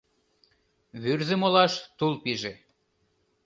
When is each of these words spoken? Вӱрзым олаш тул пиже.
Вӱрзым 1.01 1.41
олаш 1.47 1.73
тул 1.97 2.13
пиже. 2.23 2.53